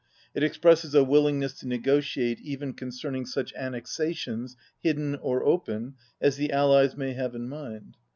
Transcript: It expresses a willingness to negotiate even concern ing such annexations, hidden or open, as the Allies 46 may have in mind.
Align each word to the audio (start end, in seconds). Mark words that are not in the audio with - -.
It 0.33 0.41
expresses 0.41 0.95
a 0.95 1.03
willingness 1.03 1.53
to 1.59 1.67
negotiate 1.67 2.41
even 2.41 2.73
concern 2.73 3.15
ing 3.17 3.27
such 3.27 3.53
annexations, 3.53 4.57
hidden 4.79 5.13
or 5.13 5.45
open, 5.45 5.93
as 6.19 6.37
the 6.37 6.51
Allies 6.51 6.95
46 6.95 6.97
may 6.97 7.13
have 7.13 7.35
in 7.35 7.47
mind. 7.47 7.97